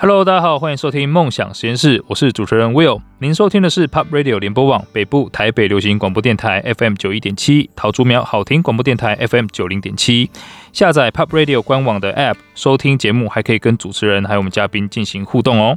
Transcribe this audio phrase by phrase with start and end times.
[0.00, 3.00] Hello，大家好，欢迎收听梦想实验室，我是主持人 Will。
[3.18, 10.30] 您收听的是 Pop Radio 联播网北部台北流行广播电台 FM 九一点七，桃竹苗好听广播电台 FM 九零点七。
[10.72, 15.76] 下载 Pop Radio 官网的 App 收听节目，还可以跟主持人还有我们嘉宾进行互动哦。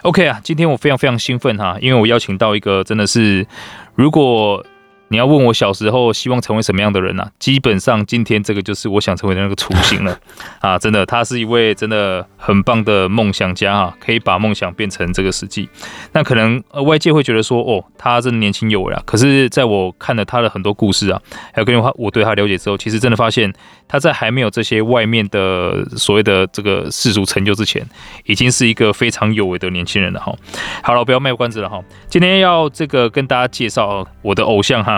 [0.00, 3.46] OK 啊，今天我非常非常兴奋哈，因为我邀请到一个真的是，
[3.94, 4.64] 如果
[5.08, 7.30] 你要问我小时候希望成为什么样的人呢、啊？
[7.38, 10.18] 基本上今天这个就是我想成为的那个雏形了
[10.60, 10.78] 啊！
[10.78, 15.68] 真的，他是一位真的很棒的梦想家啊，可以把梦想变成这个实际。
[16.12, 19.02] 那可能外界会觉得说，哦，他真的年轻有为啊。
[19.06, 21.20] 可是在我看了他的很多故事啊，
[21.52, 23.52] 还有跟他我对他了解之后，其实真的发现
[23.88, 27.82] 他在还没有这些外面的所谓的这个世俗成就之前，
[28.26, 30.34] 已经是一个非常有为的年轻人了哈。
[30.82, 34.97] 好了，不要卖关子了哈，今天要这个跟大家介绍我的偶像哈。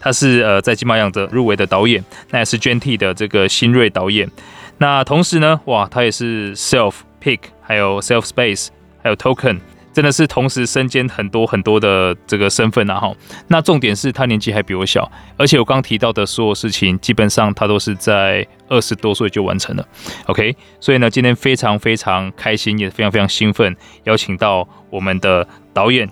[0.00, 4.28] 他是呃在金马奖的入围的导演，那也是 gnt 的这个新锐导演。
[4.78, 8.68] 那同时呢，哇，他也是 Self Pick，还有 Self Space，
[9.02, 9.60] 还有 Token，
[9.92, 13.12] 真的是同时身兼很多很多的这个身份啊哈。
[13.48, 19.86] 那重点是他年纪还比我小，而且我刚提到的所有事情，基本上他都是在二十多岁就完成了。
[20.24, 26.08] OK，所以呢，今天非常非常开心，也非常非常兴奋，邀请到我们的导演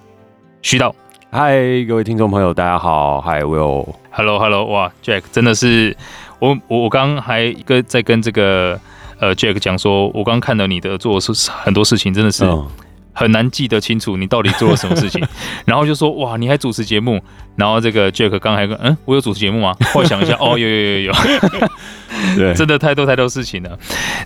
[0.61, 0.95] 徐导。
[1.31, 3.21] 嗨，各位听众朋友，大家好。
[3.21, 5.95] 嗨，Will，Hello，Hello，哇，Jack，真的是
[6.39, 8.81] 我，我，我刚还跟在跟这个
[9.19, 12.47] 呃 Jack 讲说，我刚看到你的做事很多事情，真的是
[13.19, 15.21] 很难记得清楚你到底做了什么事情。
[15.67, 17.21] 然后就说哇，你还主持节目，
[17.57, 19.75] 然后这个 Jack 刚还跟嗯，我有主持节目吗？
[19.93, 21.13] 后来想一下， 哦，有有有有有。
[22.37, 23.79] 对， 真的太多太多事情了。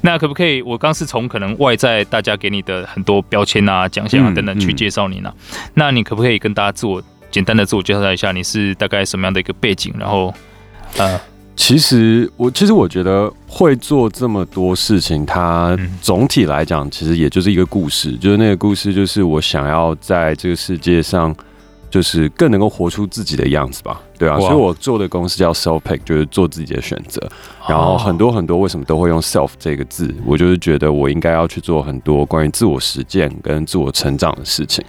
[0.02, 0.60] 那可不可以？
[0.62, 5.32] 我刚是从可能外在大家给你的很多标签啊、奖项啊等等去介绍你呢？
[5.34, 8.30] 嗯嗯、那你可不可以跟大家自我简单的自我介绍一下？
[8.32, 9.94] 你是大概什么样的一个背景？
[9.98, 10.32] 然后，
[10.98, 11.18] 呃，
[11.56, 21.34] 其实我其实我觉得会做这么多事情，它总体来讲其实也就是一个故事，就是那个故事就是我想要在这个世界上。
[21.92, 27.20] 就是更能够活出自己的样子吧，对啊所以我做的公司叫 Self Pick，就是做自己的选择。
[27.68, 34.82] 然后很多很多为什么都会用 Self 这个字，我就是觉得我应该要去做很多关于自我实践跟自我成长的事情。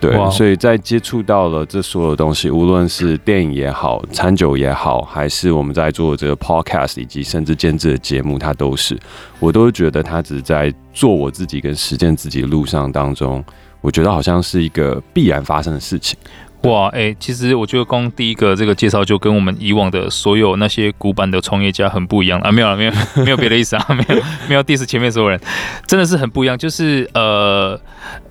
[0.00, 8.98] 对.所以在接触到了这所有东西，无论是电影也好，餐酒也好，还是我们在做这个 Podcast，以及甚至监制的节目，它都是，
[9.40, 13.44] 我都觉得它只是在做我自己跟实践自己的路上当中。
[13.80, 16.18] 我觉得好像是一个必然发生的事情。
[16.62, 22.50] 哇，哎、其实我觉得光第一个这个介绍就跟我们以往的所有那些古板的创业家很不一样啊！
[22.50, 22.92] 没有了，没有，
[23.24, 25.40] 没有别的意思啊， 没有，没有 diss 前面所有人，
[25.86, 26.58] 真的是很不一样。
[26.58, 27.80] 就是呃，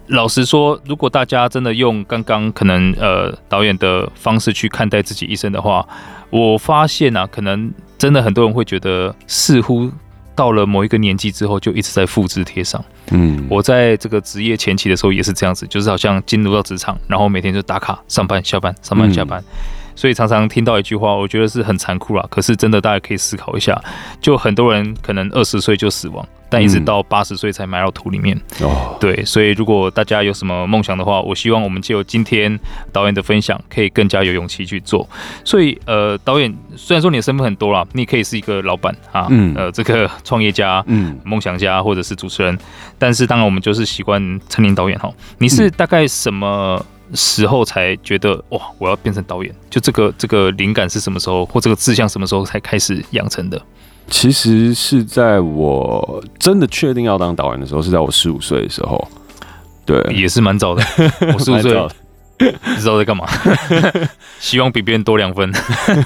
[0.07, 5.87] 老实说，如果大家真的用刚刚可能呃导演的方式去看待自己一生的话，
[6.29, 9.89] 我发现啊，可能真的很多人会觉得似乎。
[10.37, 12.81] 到了某一个年纪之后，就一直在复制贴上。
[13.11, 19.41] 嗯，我在这个职业前期的时候也是这样子，就是好像进入到职场，然后每天就打卡上班、下班、上班、下班。
[19.41, 22.23] 嗯所以常常听到一句话，我觉得是很残酷啦。
[22.29, 23.83] 可是真的，大家可以思考一下，
[24.21, 28.39] 就很多人可能二十岁就死亡，但一直到八十岁才埋到土里面。
[28.61, 29.23] 哦，对。
[29.25, 32.59] 所以如果大家有什么梦想的话，我希望我们借由今天
[32.91, 35.07] 导演的分享，可以更加有勇气去做。
[35.43, 42.57] 所以，呃，导演虽然说你的身份很多啦，你可以是一个老板啊，嗯，呃，这个创业家，嗯，梦想家，或者是主持人，
[42.97, 45.11] 但是当然我们就是习惯称您导演哈。
[45.37, 46.83] 你是大概什么？
[47.13, 53.57] 时候才觉得哇，我要变成导演，就这个这个灵感是什么时候，或这个志向什么时候才开始养成的？
[54.09, 59.07] 其实是在我真的确定要当导演的时候，是在我十五岁的时候。
[59.85, 60.83] 对，也是蛮早的。
[61.33, 61.73] 我十五岁，
[62.37, 63.25] 不知道在干嘛，
[64.39, 65.51] 希望比别人多两分。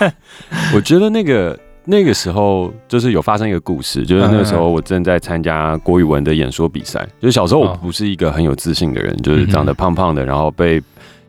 [0.75, 1.57] 我觉得那个。
[1.85, 7.03] 那个时候就是有发生一个故事，就是那个时候我正在参加国语文的演说比赛。
[7.19, 10.79] 就是小时候我不是一个很有自信的人，就是长得胖胖的，然后被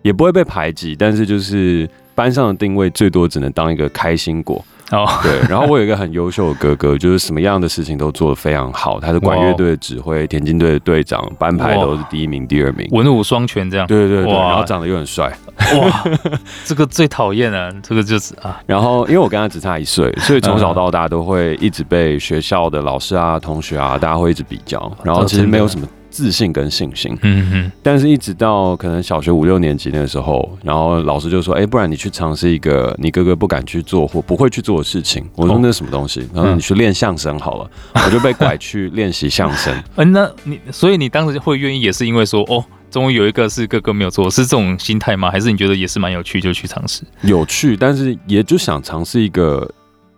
[0.02, 4.62] 也不会被排挤，但是就是班上的定位最多只能当一个开心果。
[4.92, 9.00] 哦，对，然后我有一个很优秀的哥哥，就是什么样的事情都做得非常好。
[9.00, 13.86] 他是管乐队的指挥，田径队的队长，班排都是第一名、第二名，文武双全这样。
[13.86, 15.32] 对对对，然后长得又很帅。
[15.80, 16.04] 哇，
[16.64, 18.60] 这个最讨厌啊，这个就是啊。
[18.66, 24.92] 然后因为我跟他只差一岁，所以从小到大都会一直被学校的老师啊、同学啊，大家会一直比较。
[25.02, 25.88] 然后其实没有什么。
[26.12, 37.70] 自信跟信心，嗯哼，但是一直到可能小学五六年级那个时候，然后老师就说：“哎，不然你去尝试一个你哥哥不敢去做或不会去做的事情。”我说：“那是什么东西？”然后你去练相声好了，
[38.04, 39.74] 我就被拐去练习相声。
[39.96, 45.30] 嗯，那你所以你当时会愿意，也是因为说哦，终于有一个是哥哥没有做，是这种心态吗？
[45.30, 47.02] 还是你觉得也是蛮有趣，就去尝试？
[47.22, 49.68] 有趣，但是也就想尝试一个。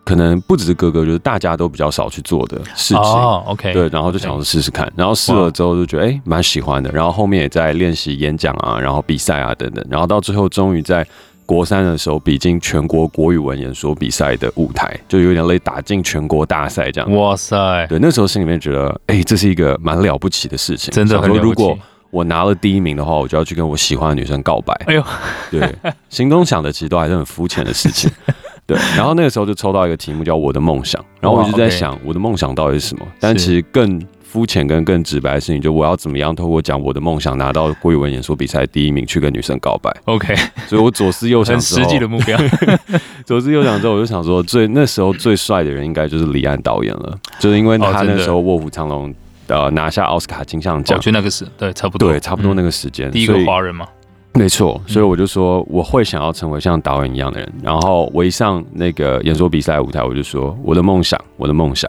[0.04, 2.98] 可能不只是哥哥，就是大家都比较少去做的事情。
[2.98, 6.90] 哦，OK，对，然后就想说试试看，然后试了之后就觉得哎，蛮喜欢的。
[6.92, 9.84] 然后后面也在练习演讲啊，然后比赛啊等等。
[9.88, 11.06] 然后到最后，终于在
[11.46, 17.10] 国三的时候，比进全国国语文演说比赛的舞台，就有点类打进全国大赛这样。
[17.14, 17.86] 哇塞！
[17.88, 20.92] 对，那时候心里面觉得，哎，这是一个蛮了不起的事情。
[20.92, 21.46] 真的很了不起。
[21.46, 21.78] 如果
[22.10, 24.74] 我拿了第一名的话，我就要去跟我喜欢的女生告白。
[24.86, 25.04] 哎呦，
[25.50, 25.74] 对，
[26.10, 28.10] 心中想的其实都还是很肤浅的事情。
[28.66, 33.06] 对，然后那个时候就抽到一个题目叫“我的梦想”，然后我就在想，我的梦想到底是什么？
[33.20, 39.94] 但其实更肤浅跟更直白的事情，就我要怎么样透过讲我的梦想，拿到国语文演说比赛第一名，去跟女生告白。
[40.06, 40.34] OK，
[40.66, 42.38] 所以我左思右想，很实际的目标。
[43.26, 49.10] 左思右想之后，我就想说，最那时候最帅的人应该就是李安导演了，就是因为他那时候《卧虎藏龙》。
[49.46, 53.86] 呃，拿下奥斯卡金像奖，就那个时，对，差不多，对，差不多那个时间，第一个华人嘛，
[54.34, 57.52] 没错，所以我就说我会想要成为像导演一样的人。
[57.62, 61.88] 然后我一上那个演说比赛舞台，我就说我的梦想，我的梦想，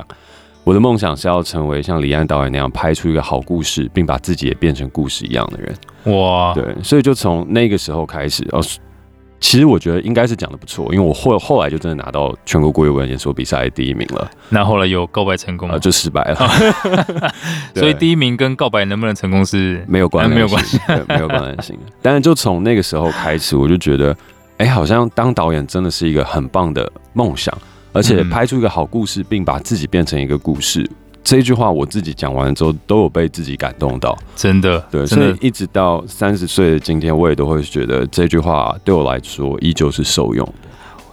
[0.64, 6.16] 我的梦想是要成为像李安导演那样拍出一个好故事，并把自己也变成故事一样的人。
[6.16, 8.62] 哇，对，所以就从那个时候开始，哦。
[9.42, 14.30] 其实我觉得应该是讲的不错，因为我后后来就真的拿到全国国语文演说比赛第一名了。
[14.50, 16.50] 那后来有告白成功，啊，就失败了。
[17.76, 21.78] 所以第一名跟告白能不能成功是没有关系，没有关系，没有关系。
[22.02, 24.16] 但是就从那个时候开始，我就觉得，
[24.58, 27.56] 哎，好像当导演真的是一个很棒的梦想，
[27.94, 30.90] 而且拍出一个好故事，并把自己变成一个故事。
[31.26, 34.80] 这一句话我自己讲完之后，都有被自己感动到，真的。
[34.92, 40.54] 对，所以一直到三十岁的今天，我也都会觉得这句话对我来说依旧是受用的。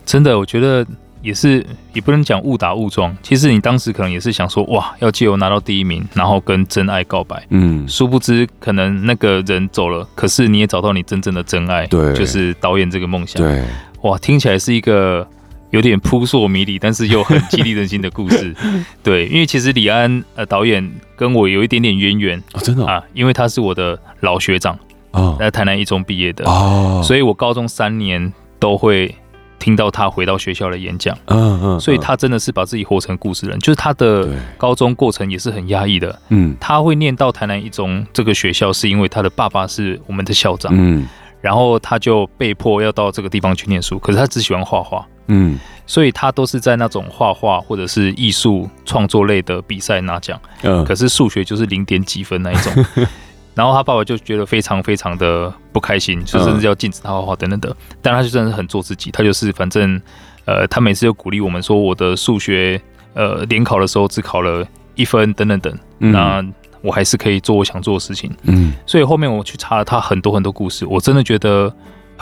[0.05, 0.87] 真的，我觉得
[1.23, 1.65] 也是，
[1.95, 3.17] 也不能讲误打误撞。
[3.23, 7.43] 其实你当时可能也是想说，哇，要借由拿到第一名，然后跟真爱告白。
[7.49, 13.41] 嗯，殊不知可能那个人走了，可是你也找到你真正的真爱，对，就是导演这个梦想。
[13.43, 13.65] 对，
[14.03, 15.27] 哇，听起来是一个。
[15.73, 18.55] 有点扑朔迷离，但是又很激励人心的故事。
[19.03, 24.79] 对，因为其实李安呃导演跟我有一点点渊源，哦，真的啊，因为他是我的老学长
[25.13, 29.15] 哦，在台南一中毕业的哦，所以我高中三年都会
[29.59, 34.29] 听到他回到学校的演讲，嗯嗯，所以他真的是把自己活成故事人，就是他的
[34.59, 41.09] 高中过程也是很压抑的，嗯，他会念到台南一中这个学校，是因为他的爸爸是我们的校长，嗯，
[41.41, 45.07] 然后他就被迫要到这个地方去念书，可是他只喜欢画画。
[45.27, 52.73] 嗯，所以他都是在那种画画或者是艺术创作类的比赛拿奖，嗯，可是数学就是零点几分那一种，
[53.55, 60.01] 然后他爸爸就觉得非常非常的不开心，就甚至要禁止他画画等等等，但他就真的是很做自己，他就是反正
[60.45, 62.81] 呃，他每次就鼓励我们说，我的数学
[63.15, 66.45] 呃联考的时候只考了一分等等等，那
[66.81, 71.73] 我还是可以做我想做的事情，嗯，所以后面我去查了他很多很多故事，我真的觉得。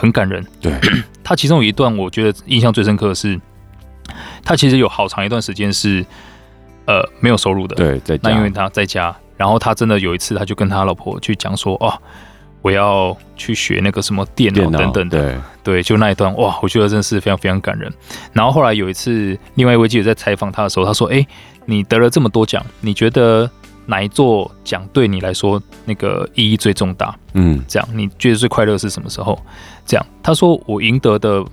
[0.00, 0.72] 很感人，对，
[1.22, 3.38] 他其中有一段我觉得印象最深刻的是，
[4.42, 6.02] 他其实有好长一段时间是
[6.86, 11.92] 呃没有收入的，对，在家，那因为他在家，然后他真的有一次他就跟他老婆去讲说，哦，
[12.62, 17.92] 我要去学那个什么电脑等等的，对，对，就那一段哇，我觉得真的是非常非常感人。
[18.32, 21.26] 然后后来有一次，另外一位记者在采访他的时候，他说，哎，
[21.66, 23.50] 你得了这么多奖，你觉得？
[23.86, 27.12] 哪一座奖对你来说那个意义最重大？
[27.32, 29.36] 嗯，这样你觉得最快乐是什么时候？
[29.90, 31.44] 这样他说，我赢得的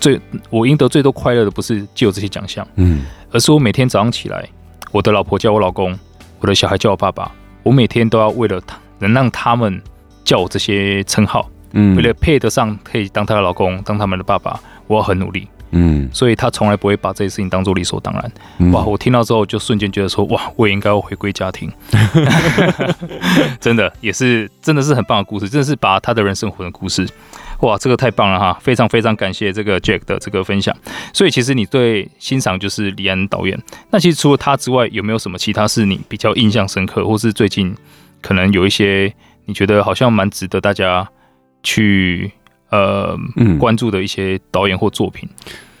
[0.00, 4.44] 最我赢得最多快乐的不是就有这些奖项，嗯，而是我每天早上起来，
[4.90, 5.96] 我的老婆叫我老公，
[6.40, 7.30] 我的小孩叫我爸爸，
[7.62, 9.80] 我每天都要为了他能让他们
[10.24, 15.46] 叫我这些称号，嗯，为了配得上可以当他的老公，当他们的爸爸，我要很努力。
[15.72, 18.32] 嗯，所以他从来不会把这些事情当做理所当然。
[18.58, 21.70] 嗯、哇，我听到之后就瞬间觉得说，哇，我也应该要回归家庭。
[23.60, 27.06] 真的也是，真的是很棒的故事，真的是把他的人生活的故事。
[27.60, 28.58] 哇，这个太棒了哈！
[28.60, 30.76] 非常非常感谢这个 Jack 的这个分享。
[31.12, 33.60] 所以其实你最欣赏就是李安导演。
[33.90, 37.74] 那其实除了他之外，有没有什么其他是你比较印象深刻，或是最近
[38.20, 39.12] 可能有一些
[39.44, 41.08] 你觉得好像蛮值得大家
[41.62, 42.30] 去？
[42.68, 43.16] 呃，
[43.60, 45.26] 关注的一些导演或作品，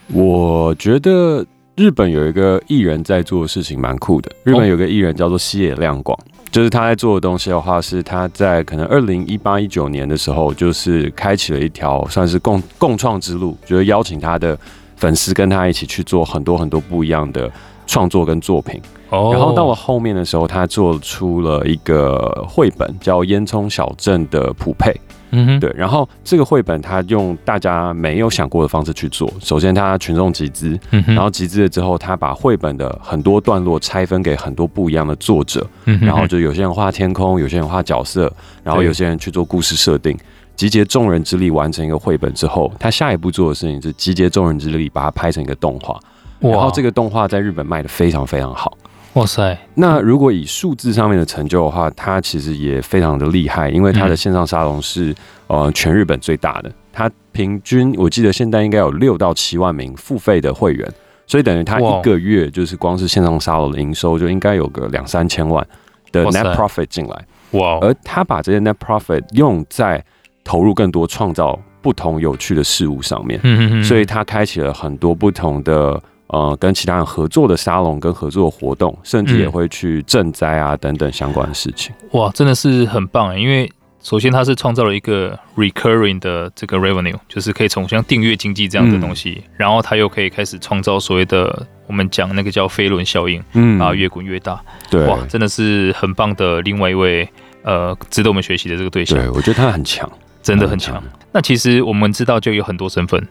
[0.06, 4.30] 我觉得日本有一个艺人在做的事情蛮酷的。
[4.44, 6.16] 日本有个艺人叫做西野亮广，
[6.56, 14.58] 就是他在做的东西的话，是他在可能二零一八一九年的时候，就是开启了一条算是共共创之路，就是邀请他的
[14.96, 17.52] 粉丝跟他一起去做很多很多不一样的
[17.86, 18.80] 创作跟作品。
[19.10, 24.98] 然后到了后面的时候，他做出了一个绘本，叫《烟囱小镇》的普配。
[25.30, 29.32] 嗯哼，对，然后这个绘本他用大家没有想过的方式去做。
[29.40, 40.16] 首先，他群众集资，嗯、然后集资了之后，他把绘本的很多段落拆分给很多不一样的作者，嗯、然后就有些人画天空，有些人画角色，然后有些人去做故事设定，
[40.54, 45.98] 集结众人之力完成一个绘本之后，他下一步做的事情是集结众人之力把它拍成一个动画。
[46.38, 48.76] 然后这个动画在日本卖的非常非常好。
[49.16, 49.58] 哇塞！
[49.76, 55.14] 那如果以数字上面的成就的话，它其实也非常的厉害，因为它的线上沙龙是
[55.46, 60.86] 呃全日本最大的，它平均我记得现在应该有六到七万名付费的会员，
[61.26, 65.66] 所以等于它一个月就是光是线上沙龙的营收就应该有个两三千万
[66.12, 67.24] 的 net profit 进来。
[67.52, 67.78] 哇！
[67.80, 70.04] 而他把这些 net profit 用在
[70.44, 76.02] 投入更多创造不同有趣的事物上面，嗯嗯，所以他开启了很多不同的。
[76.28, 81.94] 呃，跟其他人合作的沙龙跟合作的活动，甚至也会去赈灾啊等等相关的事情。
[82.12, 83.38] 哇，真的是很棒哎！
[83.38, 83.70] 因为
[84.02, 94.60] 首先它是创造了一个 recurring 的这个 revenue，就是可以从像订阅经济这样的东西，嗯、然后它又可以开始创造所谓的我们讲那个叫飞轮效应，嗯啊，越滚越大。
[94.90, 97.28] 对，哇，真的是很棒的另外一位
[97.62, 99.16] 呃值得我们学习的这个对象。
[99.16, 100.10] 对，我觉得他很强，
[100.42, 101.00] 真的很强。
[101.30, 103.28] 那其实我们知道就有很多身份，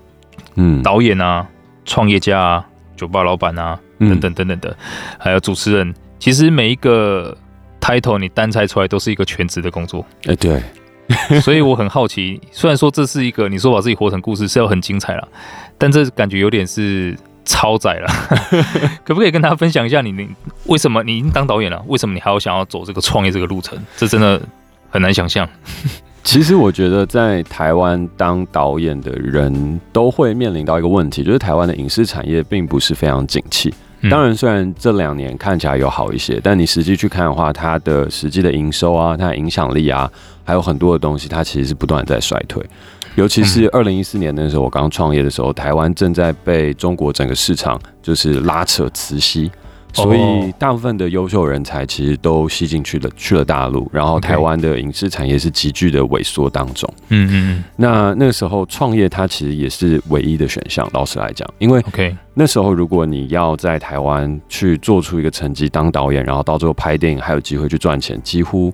[0.55, 1.45] 嗯，导演啊，
[1.83, 2.65] 创业家啊。
[2.95, 4.75] 酒吧老板啊，等等等等的，
[5.17, 7.35] 还有主持人，其实每一个
[7.79, 10.05] title 你单拆出来都是一个全职的工作。
[10.25, 10.61] 哎，对，
[11.41, 15.27] 所以我很好奇，虽然说这是一个你说把自己活成故事是要很精彩了，
[15.77, 18.07] 但这感觉有点是超载了。
[19.05, 20.27] 可不可以跟大家分享一下你你
[20.65, 23.77] 为什么你已经当导演了，为什么你还要想要走这个创业这个路程？
[23.95, 24.41] 这真的
[24.89, 25.47] 很难想象。
[26.25, 33.71] 其实我觉得，在台湾当导演的人都会面临到一个问题，就是台湾的影视产业并不是非常景气。
[34.09, 40.11] 当然，虽然这两年看起来有好一些，但你实际去看的话，它的实际的营收啊，它的影响力啊，
[40.43, 42.61] 还有很多的东西，它其实是不断在衰退。
[43.13, 49.49] 尤其是二零一四年那时候，我刚创业的时候，台湾正在被中国整个市场就是拉扯磁吸。
[49.95, 56.87] 所以大部分的优秀人才其实都吸进去了，去了大陆，然后台湾的影视产业是急剧的萎缩当中。
[57.09, 60.85] 嗯嗯嗯，那那个时候创业它其实也是唯一的选项。
[60.93, 61.83] 老实来讲，因为
[62.33, 68.73] 那时候如果你要在台湾去做出一个成绩当导演，然后到最后拍电影还有机会去赚钱，几乎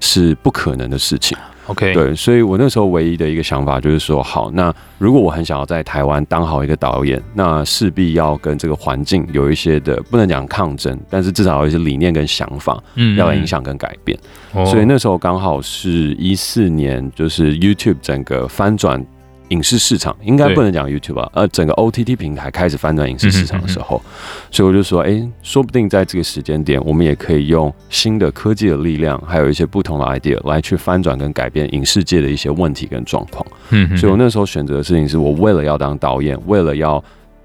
[0.00, 1.36] 是不可能的事情。
[1.66, 14.18] OK，对，所以我那时候唯一的一个想法就是说，好，那如果我很想要在台湾当好一个导演，那势必要跟这个环境有一些的，不能讲抗争，但是至少有一些理念跟想法，嗯，要影响跟改变。
[14.54, 19.04] 嗯，所以那时候刚好是一四年，就是 YouTube 整个翻转。
[19.48, 24.02] 影视市场应该不能讲 YouTube 吧，呃，整个 OTT 平台开始翻转影视市场的时候，
[24.50, 33.46] 所以我就说，哎，说不定在这个时间点，我们也可以用新的科技的力量，还有一些不同的 idea 来去翻转跟改变影视界的一些问题跟状况。
[33.70, 37.02] 嗯，所以我那时候选择的事情是我为了要当导演，为了要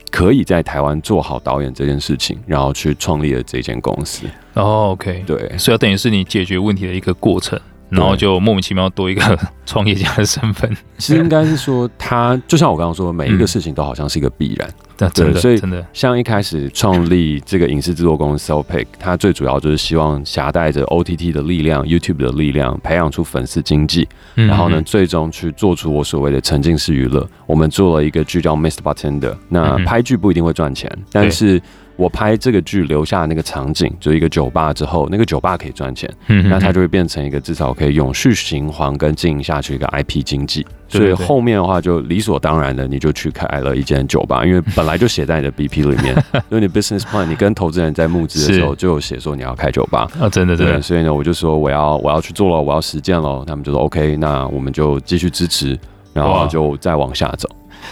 [0.09, 4.25] 可以在台湾做好导演这件事情，然后去创立了这间公司。
[4.53, 7.59] 哦，OK，对，所以等于是你解决问题的一个过程。
[7.89, 10.69] 然后就莫名其妙多一个 创业家的身份。
[10.97, 14.69] 其实应该是说，他就像我刚刚说的，每一个事情都好像是一个必然。
[14.99, 24.05] 嗯、对，所以真的像一开始创立这个影视制作公司 SoulPick，它最主要就是希望携带着 OTT 的力量、YouTube 的力量，培养出粉丝经济。
[24.35, 27.25] 然后呢，最终去做出我所谓的沉浸式娱乐。
[27.45, 28.81] 我们做了一个剧叫《Mr.
[28.81, 31.61] Bartender》，那拍剧不一定会赚钱，但是。
[31.99, 40.65] 我拍这个剧留下那个场景，就一个酒吧之后，那个酒吧可以赚钱，嗯，那它就会变成一个至少可以永续循环跟经营下去一个 IP 经济。
[40.87, 46.15] 所以后面的话就理所当然的，你就去开了一间酒吧，因为本来就写在你的 BP 里面，
[46.49, 50.81] 因为你 business plan，你跟投资人在募资的时候就有写说你要开酒吧啊，真的真的。
[50.81, 55.77] 所以呢，我就说我要我要去做了，我要实践了，他们就说 OK，那我们就继续支持，
[56.13, 57.49] 然后就再往下走。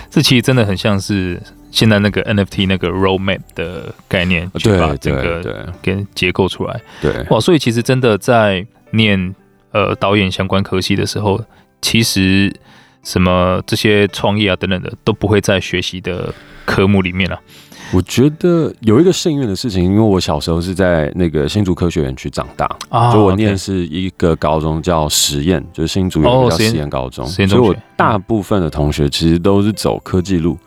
[0.10, 1.42] 这其实真的很像是。
[1.70, 6.82] 现在那个 NFT 那个 roadmap 的概念，去把整个给结构出来。
[7.02, 9.36] 对，对，哇，所以其实真的在念
[9.72, 11.40] 呃导演相关科系的时候，
[11.82, 12.52] 其实
[13.04, 16.34] 什么这些创业啊等等的都不会在学习的
[16.66, 17.42] 科目里面了，啊。
[17.94, 30.58] 我觉得有一个幸运的事情，因为我小时候是在那个新竹科学园区长大，啊，就我念是一个高中叫实验，就是新竹有一个叫实验高中，所以我大部分的同学其实都是走科技路。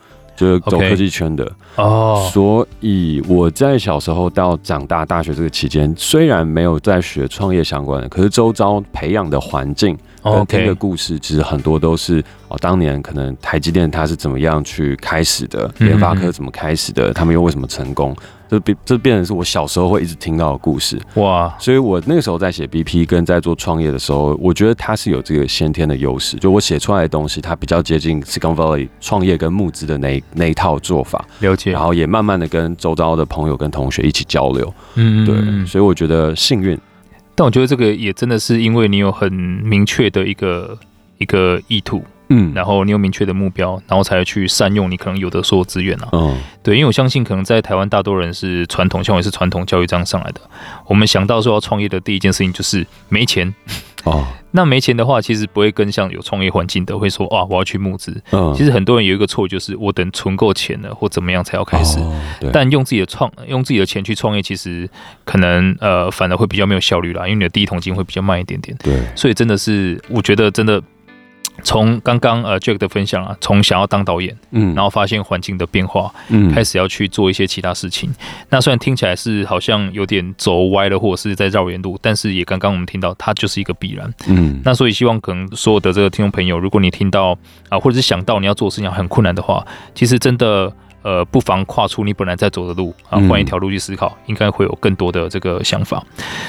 [0.41, 1.45] 就是走科技圈的
[1.77, 2.25] 哦，okay.
[2.25, 2.33] oh.
[2.33, 9.95] 所以我在小时候到长大大学这个期间，虽然没有在学创业相关的，可是周遭培养的环境
[10.25, 18.15] 跟听的故事，其实很多都是哦，当年可能台积电它是怎么样去开始的，联发科怎么开始的，他们又为什么成功？
[18.49, 36.77] 这变这变成是我小时候会一直听到的故事哇，所以我那个时候在写 BP 跟在做创业的时候，我觉得它是有这个先天的优势，就我写出来的东西，它比较接近 Silicon Valley 创业跟募资的那那一套做法，了解，然后也慢慢的跟周遭的朋友跟同学一起交流，嗯，对，所以我觉得幸运，
[37.37, 40.77] 但我觉得这个也真的是因为你有很明确的一个
[41.19, 46.09] 一个意图，嗯，然后你有明确的目标，然后才去善用你可能有的所有资源啊。
[46.13, 50.41] 嗯，对，因为我相信可能在台湾大多人是传统，像我也是传统教育这样上来的。
[50.87, 53.53] 我们想到说要创业的第一件事情就是没钱
[54.05, 54.25] 哦。
[54.53, 58.21] 那没钱的话，其实不会跟像有创业环境的会说啊，我要去募资。
[58.31, 61.99] 嗯，其实很多人有一个错，就是我等存够钱了或怎么样才要开始。
[61.99, 62.21] 哦，
[62.53, 64.89] 但用自己的创用自己的钱去创业，其实
[65.25, 68.77] 可能呃反而会比较没有效率啦，因为你的第一桶金会比较慢一点点。
[68.83, 70.81] 对，所以真的是我觉得真的。
[71.63, 78.13] 从刚刚呃 Jack 的分享啊，从想要当导演，嗯，然后发现环境的变化，嗯，开始要去做一些其他事情。
[78.49, 84.61] 那虽然听起来是好像有点走歪了，或者是在绕远路，但是也刚刚我们听到它就是一个必然，嗯。
[84.65, 87.37] 那所以希望可能所有的这个听众朋友，如果你听到
[87.69, 90.73] 啊，或者是想到你要做的事情很困难的话，其实真的。
[91.03, 96.05] 呃，不妨跨出你本来在走的路啊，换一条路去思考，应该会有更多的这个想法。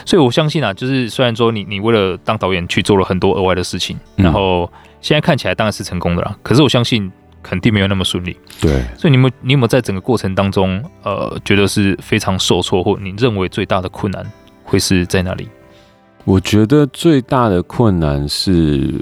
[0.05, 8.35] 所以我相信啊，就是虽然说你你为了当导演去做了很多额外的事情，然后现在看起来当然是成功的啦，可是我相信肯定没有那么顺利。
[8.59, 14.25] 对，所以你有你有没有在整个过程当中，呃，觉得是非常受挫，或你认为最大的困难
[14.63, 15.47] 会是在哪里？
[16.23, 18.93] 我觉得最大的困难是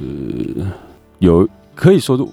[1.17, 2.25] 有可以说是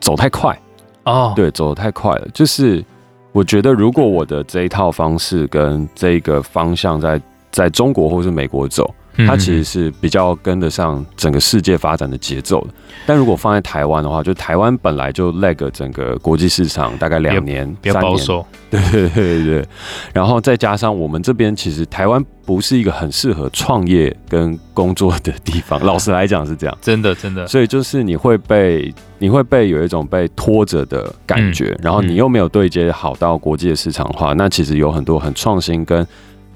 [0.00, 0.58] 走太快。
[1.04, 2.28] 哦对，走得太快了。
[2.32, 2.84] 就是
[3.32, 8.92] 我觉得，如果我的这一套方式跟这个方向在在中国或是美国走。
[9.26, 12.68] 它其实是比较跟得上整个世界发展的节奏的，
[13.06, 19.68] 但如果放在台湾的话，就台湾本来就 lag 整个国际市场大概两年、三年保守， 对对对对，
[20.12, 36.06] 然后再加上我们这边其实台湾不是一个很适合创业跟工作的地方，老实来讲是这样， 真的真的，所以就是你会被你会被有一种被拖着的感觉，然后你又没有对接好到国际的市场的话，那其实有很多很创新跟。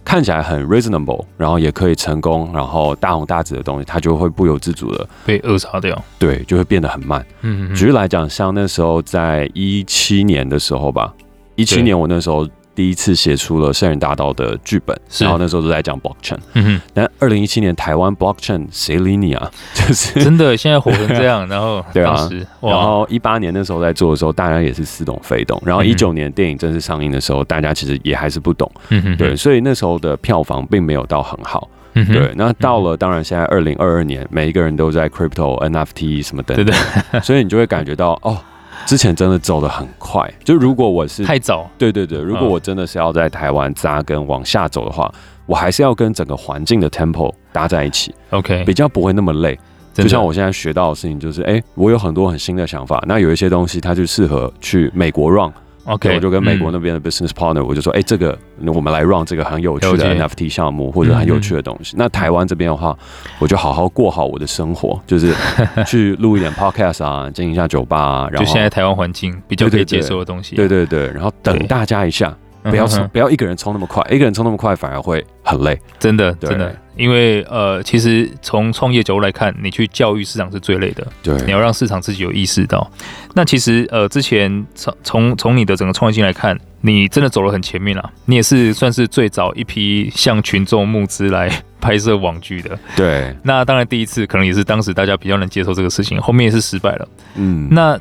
[0.06, 6.00] 看起来很 reasonable，然后也可以成功，然后大红大紫的东西，它就会不由自主的被扼杀掉。
[6.16, 7.26] 对，就会变得很慢。
[7.42, 7.74] 嗯嗯。
[7.74, 11.12] 举例来讲，像那时候在一七年的时候吧，
[11.56, 12.48] 一七年我那时候。
[12.76, 16.36] 第一次写出了《圣人大道》的剧本，然后那时候都在讲 blockchain。
[16.52, 16.80] 嗯哼。
[16.92, 19.50] 但二零一七年台湾 blockchain 谁理你啊？
[19.74, 21.48] 就是真的，现在火成这样。
[21.48, 22.28] 然后 对啊，
[22.60, 25.60] 然后一八年那时候在做的时候，大家也是似懂非懂。
[25.64, 28.70] 然后一九年电影正式上映的时候，大家其实也还是不懂。
[28.90, 29.16] 嗯哼。
[29.16, 31.68] 对，所以那时候的票房并没有到很好。
[31.94, 36.76] 对，那到了当然现在二零二二年，每一个人都在 crypto、NFT 什么等等，
[37.24, 38.38] 所以你就会感觉到哦。
[38.86, 45.12] 之前真的走的很快，就如果我是太早，对对对，如果我真的是要在台湾扎根往下走的话，
[45.44, 49.58] 我还是要跟整个环境的 tempo 搭在一起，OK，比较不会那么累。
[49.92, 55.50] 就像我现在学到的事情，就是哎、欸，我有很多很新的想法，那有一些东西它就适合去美国 run。
[55.86, 61.94] OK，我就跟美国那边的 business partner，我就说，哎，这个我们来 run 这个很有趣的 NFT 项目或者很有趣的东西。
[61.96, 62.96] 那台湾这边的话，
[63.38, 65.32] 我就好好过好我的生活，就是
[65.86, 68.28] 去录一点 podcast 啊，经营一下酒吧啊。
[68.30, 70.56] 然后就现在台湾环境比较可以接受的东西。
[70.56, 75.80] 对对对，然后等大家一下，不要不要一个人冲那么快，一个人冲那么快反而会很累。
[75.98, 76.74] 真的真的。
[76.96, 81.06] 因为呃，其实从创业角度来看，你去教育市场是最累的。
[81.22, 82.90] 对，你要让市场自己有意识到。
[83.34, 88.10] 那其实呃，之前从从从你的整个创业经来看，你真的走了很前面了。
[88.24, 92.78] 你也是算是最早一批向群众募资来拍摄网剧的。
[92.96, 93.36] 对。
[93.42, 97.08] 那当然第一次可能也是当时大家比较能接受这个事情，后面也是失败了。
[97.34, 97.68] 嗯。
[97.70, 97.98] 那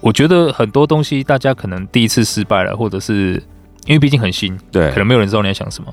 [0.00, 3.34] 我觉得很多东西大家可能第一次失败了，或者是
[3.84, 5.92] 因为毕竟很新，对，可能没有人知道你在想什么。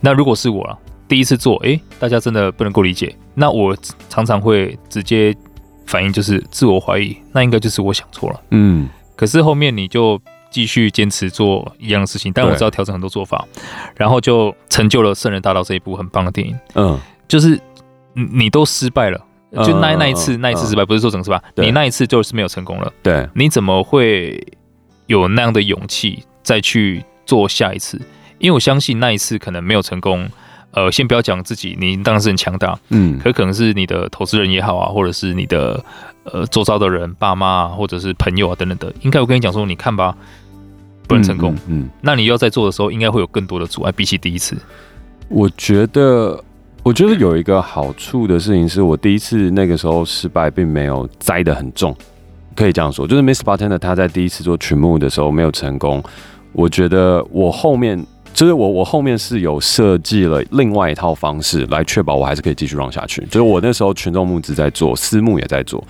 [0.00, 0.78] 那如果是我了。
[1.08, 3.16] 第一次做，哎、欸，大家真的不能够理解。
[3.34, 3.74] 那我
[4.10, 5.34] 常常会直接
[5.86, 8.40] 反应就是自我怀疑，那应该就是我想错了。
[8.50, 13.46] 嗯，可是后面你就继续坚持做一样的事情，但我知道调整很多做法，
[13.96, 16.54] 然后就成就了《圣人大道》这一部很棒的电影。
[16.74, 17.58] 嗯，就是
[18.12, 19.18] 你都失败了，
[19.64, 22.92] 就那那一次、嗯、那一次失败，不是说整个失败，你那一次就是没有成功了。
[23.02, 24.46] 对，你怎么会
[25.06, 27.98] 有那样的勇气再去做下一次？
[28.38, 30.28] 因为我相信那一次可能没有成功。
[30.72, 35.82] 呃，先不要讲自己，你当然是很强大，嗯，可可能是你的投资人也好啊，或者是你的
[36.24, 40.14] 呃周遭的人、爸妈啊，或者是朋友啊等等的，应该我跟你讲说，你看吧，
[41.06, 44.56] 不能成功，嗯，嗯嗯，那你要在做的时候，应该会有更多的阻碍，比起第一次。
[45.30, 46.38] 我觉得，
[46.82, 51.96] 我觉得有一个好处的事情是，我第一次那个时候失败，并没有栽得很重，
[52.54, 56.04] 可以这样说，就是 Miss Bartender 他在第一次做曲目的时候没有成功，
[56.52, 58.06] 我觉得我后面。
[58.38, 63.20] 就是我，我后面是有设计了另外一套方式来确保我还是可以继续让下去。
[63.22, 65.82] 就是我那时候群众募资在做，私募也在做，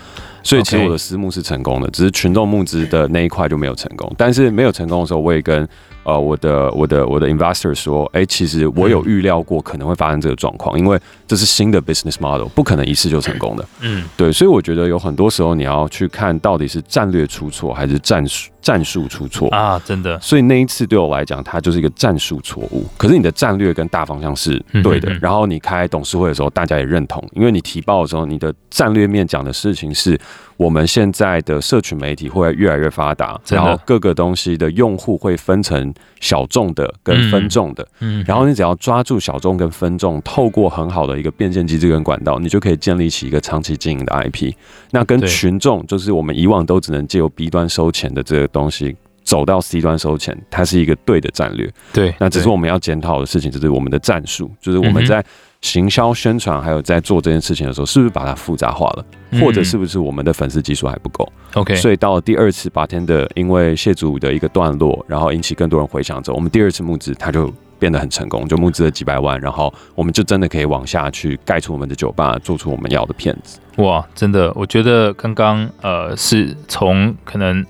[0.43, 4.11] 所以其实我的私募是成功的，只是群众募资的那一块就没有成功。
[4.17, 5.69] 但是没有成功的时候，我也跟。
[6.09, 13.69] 呃，我的我的我的 investor 说，哎、欸，其实我有预料过可能会发生这个状况，因为这是新的 business model，不可能一次就成功的。
[13.83, 20.19] 嗯，对，所以我觉得有很多时候你要去看到底是战略出错还是战术战术出错啊，真的。
[20.19, 22.87] 所以那一次对我来讲，它就是一个战术错误。
[22.97, 30.19] 可是你的战略跟大方向是对的，然后你开董事会的时候，大家也认同，因为你提报的时候，你的战略面讲的事情是。
[30.59, 44.53] 我们现在的社群媒体会越来越发达，然后各个东西的用户会分成小众的跟分众的，嗯，然后你只要抓住小众跟分众，透过很好的一个变现机制跟管道，你就可以建立起一个长期经营的 IP。
[44.91, 51.73] 那跟群众，就是我们以往都只能借由 B 端收钱的这个东西，走到 C 端收钱，它是一个对的战略。
[51.93, 55.25] 对，那只是我们要检讨的事情，就是我们的战术，就是我们在。
[55.61, 59.05] 行销宣传，还有在做这件事情的时候，是不是把它复杂化了？
[59.41, 73.59] 或者是不是我们的粉丝基数还不够？OK，所以到了第二次，Bartender 因为谢祖武的一个段落，然后引起更多人回想之后，我们第二次募资，它就变得很成功，就募资了几百万，然后我们就真的可以往下去盖出我们的酒吧，做出我们要的片子。
[73.79, 77.67] 哇，真的，我觉得刚刚呃是从可能。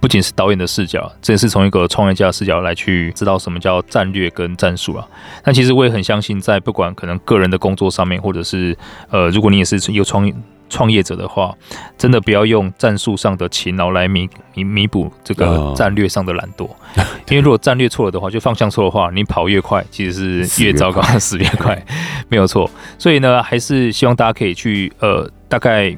[0.00, 5.06] 不仅是导演的视角，这也是从一个创业家的视角来去知道什么叫战略跟战术啊。
[5.44, 8.76] 那其实我也很相信，在不管可能个人的工作上面，或者是
[9.10, 10.32] 呃，如果你也是一个创
[10.68, 11.52] 创业者的话，
[11.96, 16.68] 真的不要用战术上的勤劳来弥弥弥补这个战略上的懒惰。
[17.28, 21.84] 因为如果战略错了的话，就方向错的话，你跑越快，其实是越糟糕， 死越快，
[22.28, 22.70] 没有错。
[22.98, 25.96] 所以呢，还是希望大家可以去呃，大概。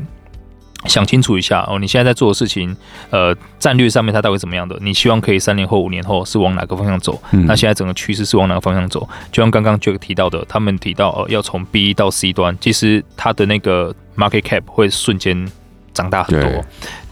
[0.86, 2.74] 想清楚一下哦，你现在在做的事情，
[3.10, 4.78] 呃，战略上面它到底怎么样的？
[4.80, 7.20] 你希望可以三年后、五年后是往哪个方向走？
[7.32, 9.06] 嗯、那现在整个趋势是往哪个方向走？
[9.30, 15.46] 就像刚刚 Jack 提到的，他们提到呃，要从 B 到 C 端，其实它的那个 market cap 会瞬间
[15.92, 16.48] 长大很多。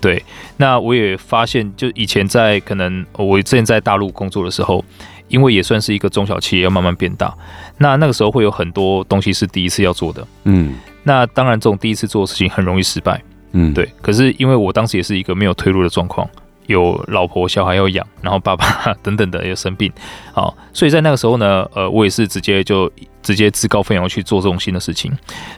[0.01, 0.25] 对，对，
[0.57, 4.83] 那我也发现，就以前在可能我之前在大陆工作的时候，
[5.29, 7.35] 因为也算是一个中小企业，要慢慢变大，
[7.77, 10.27] 那那个时候会有很多东西是第一次要做的。
[10.45, 13.23] 嗯，那当然，这种第一次做的事情很容易失败。
[13.53, 13.89] 嗯，对。
[14.03, 16.29] 可是因为我当时也是一个没有退路的状况，
[16.67, 19.91] 有老婆小孩要养，然后爸爸 等等的又生病，
[20.33, 22.91] 好，所以在那个时候呢，呃，我也是直接就
[23.23, 25.11] 直接自告奋勇去做这种新的事情。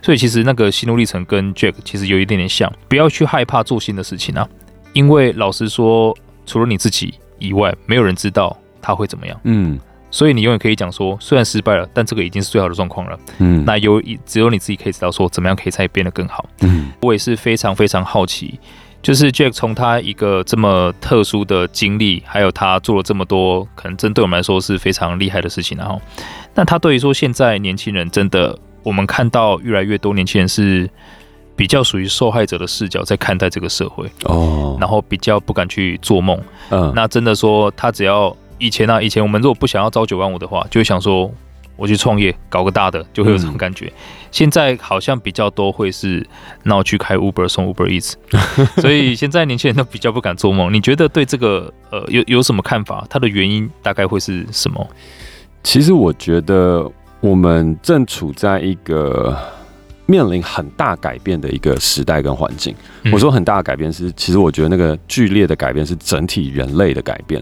[0.02, 4.48] 所以其实那个心路历程跟 Jack 其实有一点点像，不要去害怕做新的事情啊，
[4.92, 9.40] 因为老实说，除了你自己以外，没有人知道他会怎么样。
[9.44, 9.78] 嗯。
[10.10, 13.18] 所以你永远可以讲说，虽然失败了，但这个已经是最好的状况了。
[13.38, 16.44] 嗯，那有只有你自己可以知道说，怎么样可以再变得更好。
[16.62, 18.58] 嗯，我也是非常非常好奇，
[19.00, 25.78] 就是 Jack 从他一个这么特殊的经历，还有他做了这么多，可能针对我们来说是非常厉害的事情。
[25.78, 26.00] 然后，
[26.54, 30.90] 那他对于说现在年轻人真的，我们看到越来越多年轻人是
[31.54, 36.36] 比较属于受害者的视角在看待这个社会哦，然后比较不敢去做梦。
[36.70, 38.36] 嗯，那真的说他只要。
[38.60, 41.28] 以前呢、啊，以前我们如果不想要朝九晚五的话，就会想说
[41.76, 43.86] 我去创业搞个大的，就会有这种感觉。
[43.86, 43.92] 嗯、
[44.30, 46.24] 现在好像比较多会是
[46.62, 48.12] 那我去开 Uber 送 Uber Eats，
[48.80, 50.72] 所以现在年轻人都比较不敢做梦。
[50.72, 53.04] 你觉得对这个呃有有什么看法？
[53.10, 54.86] 它的原因大概会是什么？
[55.64, 56.88] 其实我觉得
[57.20, 59.36] 我们正处在一个。
[60.10, 62.74] 面临很大改变的一个时代跟环境。
[63.12, 67.40] 我说很大的改变是，其实我觉得那个剧烈的改变是整体人类的改变。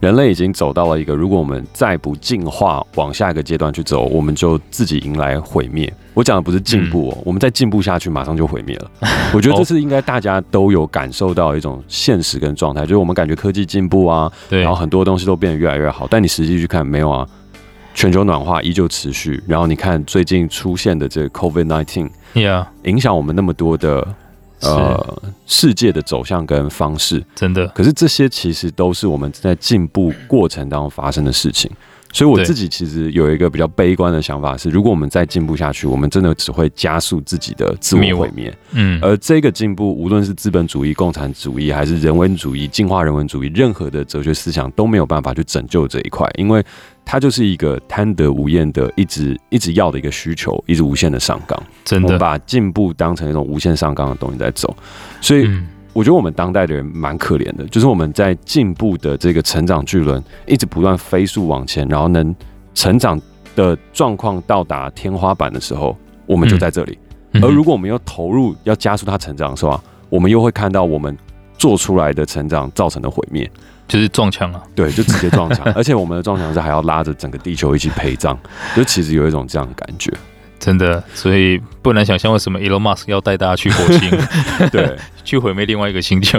[0.00, 5.92] 人类已经走到了一个，如果我们再不进化，往下一个阶段去走，我们就自己迎来毁灭。
[6.14, 8.90] 我讲的不是进步哦，我们再进步下去，马上就毁灭了。
[9.32, 17.26] 我觉得这是应该大家都有感受到一种现实跟状态，就是我们感觉科技进步啊，然后很多东西都变得越来越好，但你实际去看，没有啊。
[17.98, 22.08] 全球暖化依旧持续，然后你看最近出现的这个 COVID nineteen，
[22.84, 24.06] 影响我们那么多的
[24.60, 27.66] 呃世界的走向跟方式，真的。
[27.74, 31.68] 可是这些其实都是我们在进步过程当中发生的事情。
[32.12, 38.52] 所以我自己其实有一个比较悲观的想法是，如果我们再进步下去，我们真的只会加速自己的自我毁灭。
[38.72, 46.64] 嗯，而这个进步，无论是资本主义、共产主义，还是人文主义、进化人文主义，任何的哲学思想都没有办法去拯救这一块，因为
[47.04, 51.62] 它就是一个贪得无厌的，一直一直要的一个需求，一直无限的上纲。
[51.84, 54.74] 真的，把进步当成一种无限上纲的东西在走，
[55.20, 55.44] 所以。
[55.46, 55.68] 嗯
[55.98, 62.32] 我觉得我们当代的人蛮可怜的，就是我们在进步的这个成长巨轮一直不断飞速往前，然后能
[62.72, 63.20] 成长
[63.56, 66.96] 的状况到达天花板的时候，我们就在这里。
[67.42, 71.18] 而如果我们要投入要加速它成长的时候，我们又会看到我们
[71.58, 73.50] 做出来的成长造成的毁灭，
[73.88, 74.62] 就是撞墙了。
[74.76, 78.38] 对，就直接撞墙， 而且我们的撞墙是还要拉着整个地球一起陪葬，
[78.76, 80.12] 就其实有一种这样的感觉。
[80.60, 84.10] 真的，所以不难想象为什么 Elon Musk 要带大家去火星，
[84.70, 84.96] 对，
[85.28, 86.38] 去毁灭另外一个星球。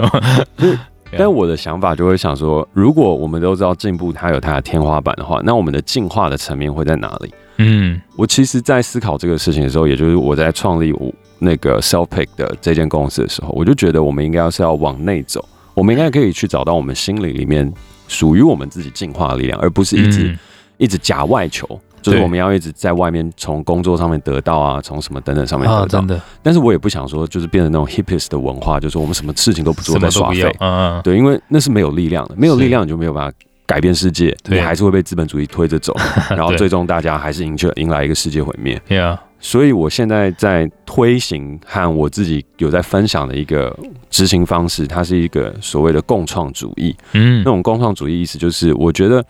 [1.16, 7.32] 但我的想法就会想说，如果我们都知道进步它有它的天花板的话，那我们的进化的层面会在哪里？
[7.58, 17.72] 嗯，我其实，在思考这个事情的时候，也就是我在创立我那个 Selfpick 的这间公司的时候，我就觉得我们应该要是要往内走，我们应该可以去找到我们心里里面
[18.08, 20.38] 属于我们自己进化的力量，而不是一直、嗯、
[20.78, 21.68] 一直假外求。
[22.02, 25.86] 就是我们要一直在外面从工作上面得到啊，从什么等等上面得到。
[25.86, 26.20] 真的。
[26.42, 30.44] 但是我也不想说，就是变成那种 hippies 的文化，就是我们什么事情都不做，在耍废。
[30.60, 31.02] 嗯嗯。
[31.02, 33.36] 对，因为那是没有力量的，没有力量你就没有办法
[33.66, 35.94] 改变世界，你还是会被资本主义推着走，
[36.30, 38.80] 然后最终大家还是迎去迎来一个世界毁灭。
[38.88, 39.20] 对啊。
[39.42, 43.74] 所以我现在在推行和我自己有在分享的一个
[44.10, 46.94] 执行方式，它是一个所谓的共创主义。
[47.12, 47.38] 嗯。
[47.38, 49.24] 那种共创主义意思就是，我觉得。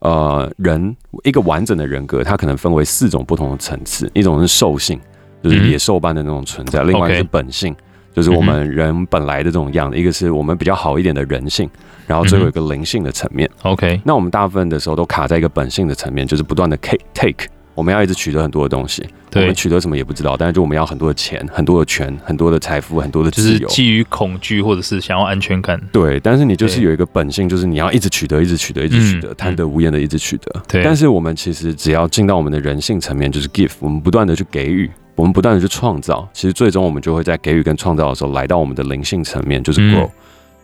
[0.00, 4.10] 呃，人一个完整的人格，它可能分为四种不同的层次。
[4.14, 4.98] 一种是兽性，
[5.42, 7.74] 就是野兽般的那种存在；嗯、另外是本性，
[8.14, 11.68] 就是我们人本来的这种样子；嗯、一个是我们比较好一点的人性，
[12.06, 13.48] 然后最后有一个灵性的层面。
[13.62, 17.46] OK，那我们大部分的时候都卡在一个本性的层面，就是不断的 take take。
[17.74, 25.80] 我们要一直取得很多的东西，对，我们取得什么也不知道，但是就我们要很多的钱、很多的权、很多的财富、很多的自由，就是基于恐惧或者是想要安全感。
[25.92, 30.62] 对，但是你就是有一个本性，就是你要一直取得、一直取得、一直取得，贪得无厌的一直取得。
[30.68, 40.06] 对，但是我们其实只要进到我们的人性层面，就是 give，我们不断的去给予，我们不断的去创造，其实最终我们就会在给予跟创造的时候，来到我们的灵性层面，就是 grow。
[40.06, 40.10] 嗯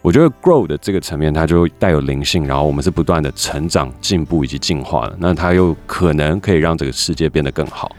[0.06, 5.16] 我觉得 grow 的这个层面，它就带有灵性，然后我们是不断的成长、进步以及进化的。
[5.18, 7.90] 那它又可能可以让这个世界变得更好。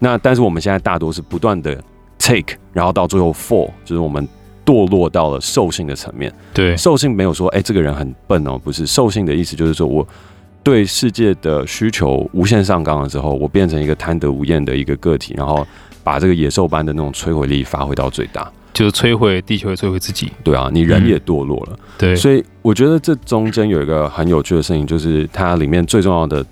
[0.00, 1.80] 那但是我们现在大多是不断的
[2.18, 4.28] take，然后到最后 fall，就是我们
[4.66, 6.34] 堕落到了兽性的层面。
[6.52, 8.84] 对，兽性没有说，哎，这个人很笨哦，不是。
[8.84, 10.04] 兽性的意思就是说，我
[10.64, 15.64] 对世界的需求无限上纲了之后，我变成一个贪得无厌的一个个体，然后
[16.02, 18.50] 把这个野兽般的那种摧毁力发挥到最大。
[18.72, 20.30] 就是摧毁地球，也摧毁自己。
[20.42, 21.72] 对啊，你人也堕落了。
[21.72, 26.44] 嗯、对，所以我觉得这中间有一个很有趣的事情，就是它里面最重要的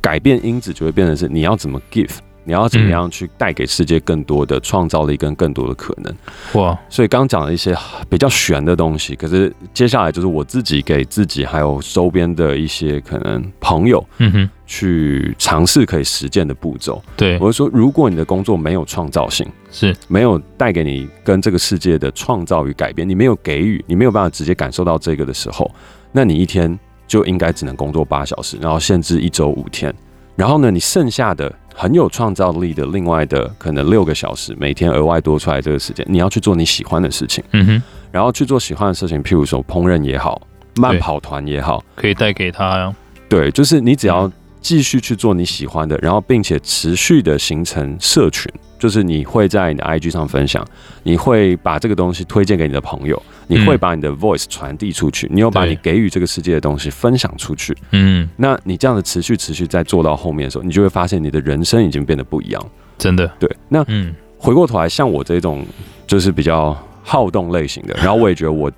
[0.00, 2.16] 改变因子就会变成是你要怎么 give。
[2.44, 6.12] 你要怎么样去带给世界更多的创造力跟更多的可能？
[6.54, 6.76] 哇！
[6.88, 7.76] 所以刚讲了一些
[8.08, 17.00] 比较玄的东西，可是接下来就是我自己给自己还有周边的一些可能朋友，嗯哼，去尝试可以实践的步骤。
[17.14, 25.70] 对，我就说，如果你的工作没有创造性，是没有带给你跟这个世界的创造与改变，你没有给予，你没有办法直接感受到这个的时候，
[26.12, 29.94] 那你一天就应该只能工作八小时，然后限制一周五天。
[30.36, 40.40] 然后呢，你剩下的很有创造力的另外的可能六个小时，每天额外多出来这个时间，你要去做你喜欢的事情，嗯哼，然后去做喜欢的事情，譬如说烹饪也好，
[40.76, 42.94] 慢跑团也好，可以带给他呀。
[43.28, 48.50] 对，就是你只要继续去做你喜欢的，然后并且持续的形成社群。
[48.78, 50.66] 就是你会在你的 IG 上分享，
[51.02, 57.76] 你会把这个东西推荐给你的朋友，你会把你的 voice 传递出去，你有把你给予这个世界的东西分享出去。
[57.90, 62.70] 嗯，那你这样的持续持续在做到后面的时候，你就会发现你的人生已经变得不一样。
[62.96, 63.54] 真的，对。
[63.68, 65.62] 那嗯，回过头来，像我这种
[66.06, 68.72] 就是比较好动类型的，然后我也觉得我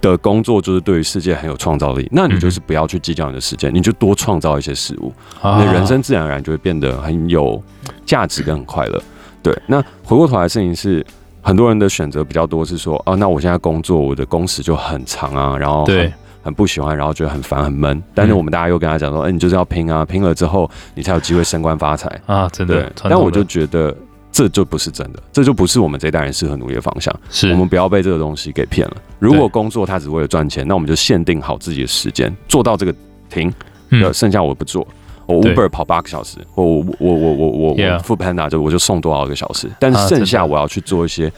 [0.00, 5.12] 的工作就是对于世界很有创造力，那你就是不要去计较你的时间，你就多创造一些事物，
[5.58, 7.62] 你的人生自然而然就会变得很有。
[8.04, 9.02] 价值跟很快乐，
[9.42, 9.56] 对。
[9.66, 11.04] 那回过头来的事情是，
[11.42, 18.00] 很多人的选择比较多，是说，哦，那我现在工作，我的工时就很长啊，然后很对很不喜欢，然后觉得很烦很闷。
[18.14, 22.92] 但是我们大家又跟他讲说，哎、嗯欸，你就是要拼啊，拼了之后你才有机会升官发财啊，真的。
[23.02, 23.96] 但我就觉得
[24.36, 27.14] 这就不是真的，这就不是我们这代人适合努力的方向。
[27.30, 27.50] 是。
[27.52, 28.96] 我们不要被这个东西给骗了。
[29.18, 32.94] 如果工作它只为了赚钱，那我们就限定好自己的时间，做到这个
[33.30, 33.50] 停，
[33.90, 34.86] 嗯、剩下我不做。
[35.24, 41.32] 我 Uber 跑八个小时，我我我我我我我 Foodpanda 就我就送多少个小时，但是剩下我要去做一些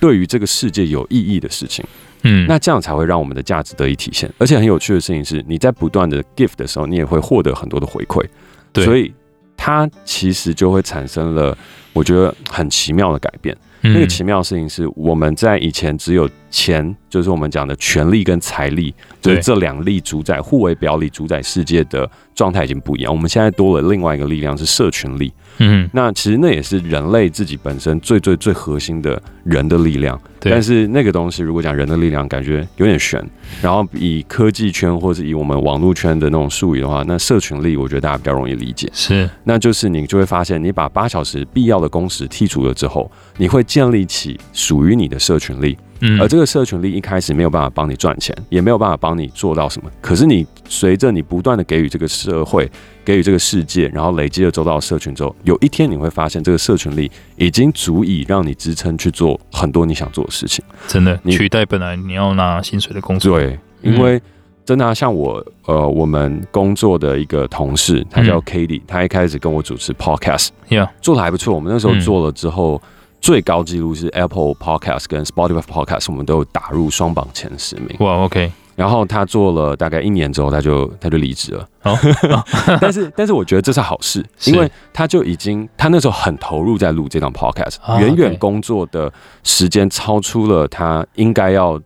[0.00, 1.84] 对于这个世界有意义的事情，
[2.22, 4.32] 嗯，那这样才会让我们的价值得以体现。
[4.38, 8.24] 而且很有趣的事情是，你在不断的 give 的时候，你也会获得很多的回馈，
[8.72, 9.12] 对，所以
[9.56, 11.56] 它其实就会产生了
[11.92, 13.56] 我觉得很奇妙的改变。
[13.86, 23.12] 那个奇妙的事情是，我们在以前只有钱，就是我们讲的权力跟财力，就是这两力主宰、互为表里主宰世界的状态已经不一样。
[23.12, 25.30] 我们现在多了另外一个力量，是社群力。
[25.58, 30.20] 嗯，那其实那也是人类自己本身最最最核心的人的力量。
[30.40, 30.50] 对。
[30.50, 33.24] 但是那个东西，如果讲人的力量，感觉有点悬。
[33.62, 38.90] 然后以科技圈或者以我们网络圈的那种术语的话，那社群力，我觉得大家比较容易理解。
[38.92, 39.28] 是。
[39.44, 45.78] 那就是你就会发现，你把八小时必要的工时剔除了之后，你会建立起属于你的社群力。
[46.06, 49.90] 嗯，而这个社群力一开始没有办法帮你赚钱，也没有办法帮你做到什么。
[50.02, 52.70] 可是你随着你不断的给予这个社会，
[53.02, 60.62] 给予这个世界，然后累积了周到的社群之后，有一天你会发现，这个社群力已经足以让你支撑去做很多你想做的事情。
[60.86, 63.38] 真的，你取代本来你要拿薪水的工作。
[63.38, 64.20] 对，因为
[64.66, 71.54] 真的、啊、像我呃，我们工作的一个同事，他叫 Katie，他一开始跟我主持 Podcast，Yeah，做的还不错。
[71.54, 72.82] 我们那时候做了之后。
[72.84, 72.88] 嗯
[73.24, 77.96] 最高纪录是 Apple Podcast 跟 Spotify Podcast，我们都有打入双榜前十名。
[78.00, 78.52] 哇，OK。
[78.76, 81.66] 然后他做了大概一年之后，他就他就离职了。
[81.84, 81.98] 哦，
[82.82, 89.10] 但是但是我觉得这是好事，因为他就已经他那时候很投入在录这档 Podcast，远远工作的
[89.42, 91.80] 时间超出了他应该要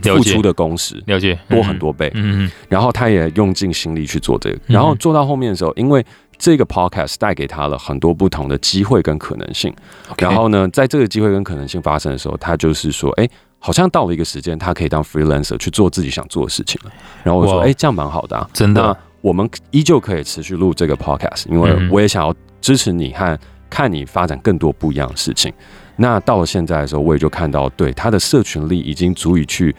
[0.00, 2.08] 付出的工时，了解多很多倍。
[2.14, 2.50] 嗯嗯。
[2.68, 6.06] 然后他也用尽心力去做这个，然后做到后面的时候，因为。
[6.44, 9.74] 这个 podcast 带给他了很多不同的机会跟可能性。
[10.18, 13.26] 然后呢，在这个机会跟可能性发生的时候，他就是说，哎，
[13.58, 16.92] 好像到了一个时间，他可以当 freelancer 去做自己想做的事情了。
[17.22, 18.82] 然后我说，哎，这样蛮好的啊，真的。
[18.82, 23.38] 那我们依旧可以持续录这个 podcast，因为我也想要支持你和
[23.70, 25.50] 看你发展更多不一样的事情。
[25.96, 29.74] 那到了现在的时候，我也就看到，对他的社群力已经足以去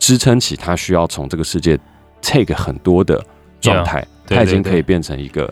[0.00, 1.78] 支撑起他需要从这个世界
[2.20, 3.24] take 很多的
[3.60, 5.48] 状态，他已经可以变成一个。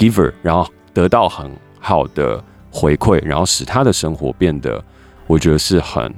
[0.00, 4.82] giver，然后得到很好的回馈，然后使他的生活变得，
[5.26, 6.12] 我觉得是很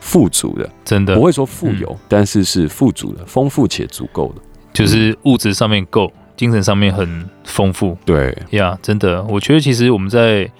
[0.00, 1.14] 富足的，真的。
[1.14, 7.96] 不会说富有，嗯、但是是富足的，丰富且足够的，就是物质上面够，精神上面很丰富。
[8.04, 8.36] 对。
[8.50, 10.50] 呀，yeah, 真的，我觉得其实我们在。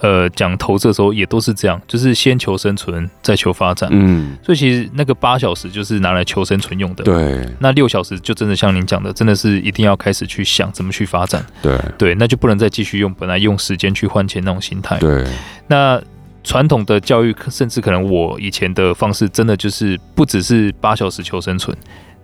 [0.00, 3.88] 呃，讲投资的时候也都是这样，就是先求生存，再求发展。
[3.92, 7.04] 嗯，所以其实那个八小时就是拿来求生存用的。
[7.04, 11.44] 对，那六小时就真的像您讲的，真的是一定要开始去想怎么去发展。
[11.62, 14.98] 对，对，那就不能再继续用本来用时间去换钱那种心态。
[14.98, 15.24] 对，
[15.68, 16.00] 那
[16.42, 21.74] 传统的教育，甚至可能我以前的方式，真的就是不只是八小时求生存。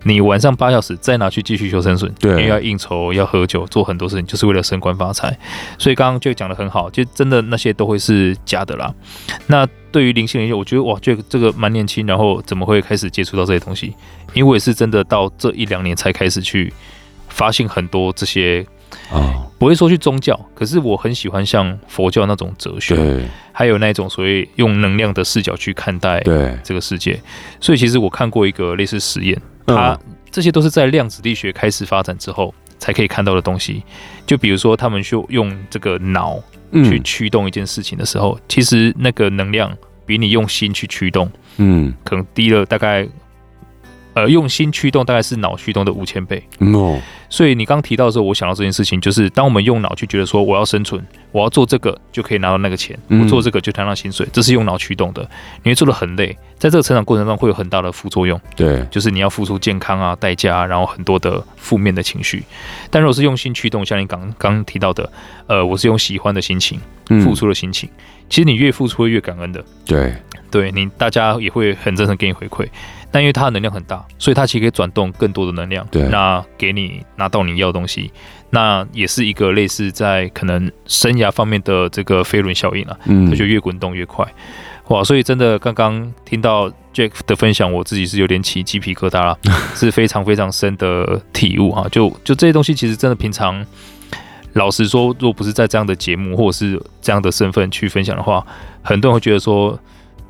[0.03, 5.37] 你晚上八小时再拿去继续求生存，对，因为要应酬、要喝酒、做很多事情，就是为了升官发财。
[5.79, 8.95] 所以刚刚就讲的很好，就真的那些都会是假的啦。
[9.47, 13.95] 那对于灵性研究，我觉得哇，这个这个蛮年轻，然后怎么会开始接触到这些东西？
[14.33, 16.73] 因为我也是真的到这一两年才开始去
[17.29, 18.65] 发现很多这些
[19.11, 27.21] 啊，不会说去宗教，可是我很喜欢像佛教那种哲学，对，还有那种所谓用能量的视角去看待对这个世界。
[27.61, 29.39] 所以其实我看过一个类似实验。
[29.67, 29.99] 它
[30.31, 33.83] 这些都是在量子力学开始发展之后才可以看到的东西。
[34.27, 36.39] 就比如说，他们就用这个脑
[36.73, 43.09] 去驱动一件事情的时候，其实那个能量比你用心去驱动，嗯，可能低了大概。
[44.13, 46.43] 呃，用心驱动大概是脑驱动的五千倍。
[47.31, 55.23] 所以你刚提到的时候，我想到这件事情，就是当我们用脑去觉得说我要生存，我要做这个就可以拿到那个钱，我做这个就拿到薪水，这是用脑驱动的，
[55.63, 58.39] 你会做的很累，在这个成长过程中会有很大的副作用。
[58.57, 62.43] 对，就是你要付出健康啊代价啊，然后很多的负面的情绪。
[62.91, 65.11] 但如果是用心驱动，像你刚刚提到的，
[65.47, 66.81] 呃，我是用喜欢的心情
[67.23, 67.89] 付出的心情，
[68.29, 69.65] 其实你越付出会越感恩的。
[69.87, 70.13] 对，
[70.51, 72.67] 对你大家也会很真诚给你回馈。
[73.11, 78.13] 但因为它的能量很大，所以它其实可以转动更多的能量，对，那给你拿到你要的东西，
[78.51, 84.25] 那也是一个类似在可能生涯方面的这个飞轮效应啊，嗯，它就越滚动越快，
[84.89, 85.03] 哇！
[85.03, 89.37] 所以真的刚刚听到 Jack 的分享，我自己是有点起鸡皮疙瘩了，
[89.75, 91.89] 是非常非常深的体悟哈。
[91.91, 93.65] 就就这些东西，其实真的平常，
[94.53, 98.47] 老实说，如果不是在这样的节目或者是这样的身份去分享的话，
[98.83, 99.77] 很多人会觉得说。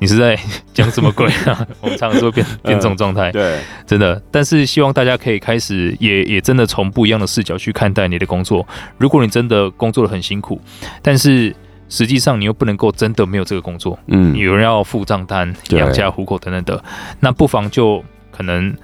[0.01, 0.35] 你是在
[0.73, 1.65] 讲什么鬼啊？
[1.79, 4.19] 我们常常说变变这种状态，对，真的。
[4.31, 8.67] 但是希望大家可以开始也，也也真的从不一样的视角去看待你的工作。
[8.97, 10.59] 如果你真的工作的很辛苦，
[11.03, 11.55] 但是
[11.87, 16.83] 实际上你又不能够真的没有这个工作，嗯，有人要付账单、养家糊口等等的，
[17.19, 18.75] 那不妨就可能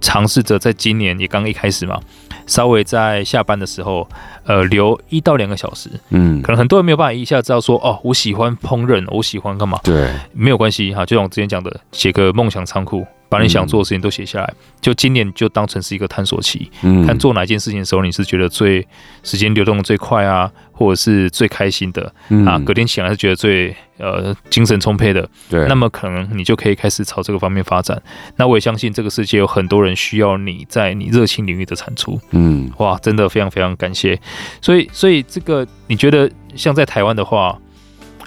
[0.00, 2.00] 尝试着在今年也刚一开始嘛。
[2.46, 4.06] 稍微在下班的时候，
[4.44, 9.78] 呃，留一到两个小时，嗯，可能很多人没有办法一下知道说，哦，我喜欢烹饪，我喜欢干嘛？
[9.82, 13.06] 对，没有关系哈，就像我之前讲的，写个梦想仓库。
[13.28, 18.86] 把你想做的事情都写下来，就今年就当成是一个探索期，嗯，看做哪件事情的时候你是觉得最
[19.22, 22.12] 时间流动的最快啊，或者是最开心的，
[22.46, 28.00] 啊，隔天起来是觉得最呃精神充沛的，对，那么可能你就可以开始朝这个方面发展。
[28.36, 34.20] 那我也相信这个世界有很多人需要你在你热情领域的产出，嗯，哇，真的非常非常感谢。
[34.60, 37.58] 所以，所以这个你觉得像在台湾的话，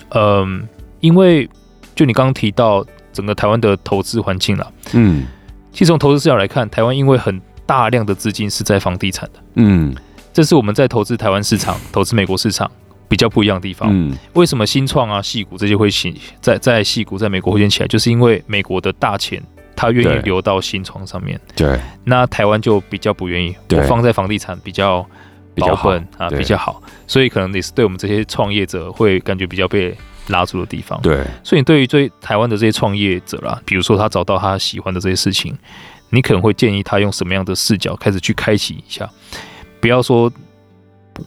[0.10, 0.68] 嗯，
[1.00, 1.50] 因为
[1.96, 2.86] 就你刚刚提到。
[3.18, 5.26] 整个台湾的投资环境了，嗯，
[5.72, 9.96] 其实从投资视角来看，台湾因为很大量的资金是在房地产的，嗯，
[10.32, 12.70] 这是我们在投资台湾市场、 投资美国市场
[13.10, 13.90] 比较不一样的地方。
[13.92, 19.42] 嗯，为什么新创啊、戏股这些会起在在戏股在美国会先起来，就是因为美国的大钱
[19.76, 21.42] 他愿意留到新创上面。
[21.56, 25.04] 对，那台湾就比较不愿意，我放在房地产比较
[25.56, 29.98] 保本啊，比较好，所以可能也是对我们这些创业者会感觉比较被
[30.28, 31.02] 拉住的地方。
[31.02, 35.58] 对，所以你对于这台湾的这些创业者啦，比如说他找到他喜欢的这些事情，
[36.10, 39.10] 你可能会建议他用什么样的视角开始去开启一下，
[39.80, 40.32] 不要说。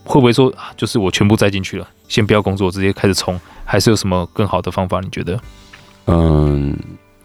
[0.05, 3.37] 会不会说就是我全部栽进去了，先不要工作，直接开始冲？
[3.65, 5.01] 还是有什么更好的方法？
[5.01, 5.37] 你觉得？
[6.05, 6.73] 嗯，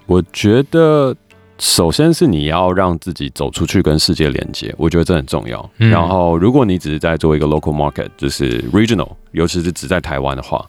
[0.07, 1.15] 我觉得
[1.61, 5.71] 首先是你要让自己走出去跟世界连接，我觉得这很重要。
[5.79, 10.69] 嗯、然后，如果你只是在做一个 local market，就是 regional，尤其是只在台湾的话，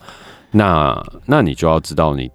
[0.51, 0.95] 那
[1.25, 2.29] 那你就要知道你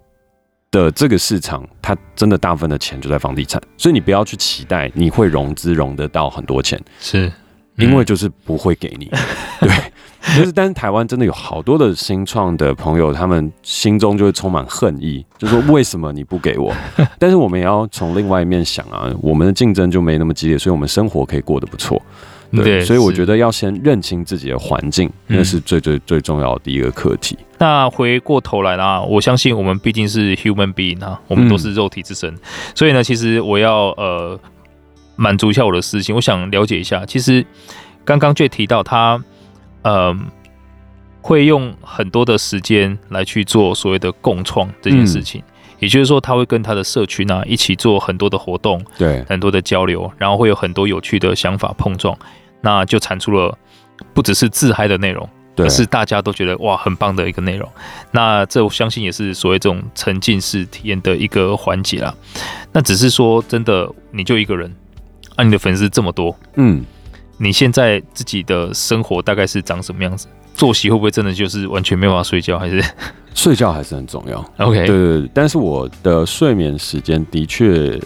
[0.71, 6.79] 的这个市场，它真的大部分的钱就在房地产，所以你不要去期待你会融资融得到很多钱。
[6.99, 7.31] 是。
[7.75, 9.09] 因为就是不会给你，
[9.59, 9.69] 对，
[10.37, 16.71] 就是但是台湾真的有好多的新创的朋友，他们心中就会充满恨意，就说为什么你不给我？
[17.17, 21.99] 但是我们也要从另外一面想啊，我们的竞争就没那么激烈，所以我们生活可以过得不错。
[22.61, 27.37] 对，所以我觉得要先认清自己的环境，那是最最最重要的一个课题。
[27.57, 32.35] 那回过头来啦，我相信我们毕竟是 human being 啊，我们都是肉体之身，
[32.75, 34.39] 所以呢，其实我要呃。
[35.15, 37.05] 满足一下我的私心，我想了解一下。
[37.05, 37.45] 其实
[38.03, 39.23] 刚刚 Jay 提到他，
[39.83, 40.11] 呃，
[41.21, 52.17] 会用很多的时间来去做所谓的共创这件事情，嗯、也就是说，他会跟他的社群呢、啊、一起做很多的活动，对，很多的交流，然后会有很多有趣的想法碰撞，
[52.63, 53.55] 那就产出了
[54.13, 55.29] 不只是自嗨的内容，
[55.69, 57.69] 是大家都觉得哇很棒的一个内容。
[58.09, 62.15] 那这我相信也是所谓这种沉浸式体验的一个环节啦。
[62.71, 64.73] 那只是说真的，你就一个人。
[65.35, 66.85] 啊，你的粉丝这么多，嗯，
[67.39, 70.27] 你现在自己的生活大概是长什么样子？
[70.53, 72.59] 作息会不会真的就是完全没办法睡觉？
[72.59, 72.79] 还是
[73.33, 77.99] 睡觉还是很重要？OK，对对对，但是我的睡眠时间的确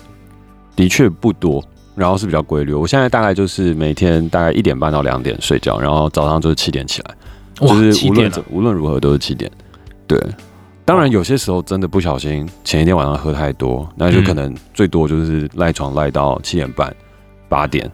[0.73, 1.61] 的确不多，
[1.97, 2.73] 然后是比较规律。
[2.73, 7.15] 我现在大概就是每天大概一点半到两点睡觉，然后早上就是七点起来，
[7.55, 9.51] 就是无论、啊、无论如何都是七点。
[10.05, 10.21] 对，
[10.85, 16.95] 当然有些时候真的不小心，前一天晚上喝太多，那就可能最多就是赖床赖到七点半。
[17.49, 17.89] 八点，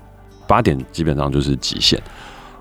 [0.48, 2.02] 八点基本上就是极限。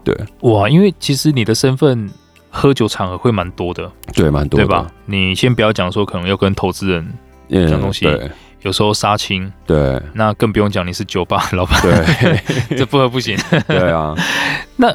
[0.04, 2.06] 对，哇，因为其实你的身份
[2.50, 4.90] 喝酒场合会蛮多的，对，蛮多的，对吧？
[5.06, 7.14] 你先不要讲说可能要跟投资人
[7.48, 8.30] 讲东西，对，
[8.62, 12.40] 有时候杀青，对，那更不用讲你是酒吧 老板，对，
[12.76, 13.36] 这不喝不行。
[13.68, 14.14] 对啊，
[14.76, 14.88] 那